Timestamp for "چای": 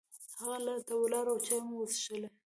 1.45-1.59